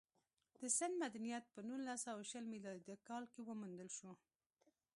[0.59, 4.11] د سند مدنیت په نولس سوه شل میلادي کال کې وموندل شو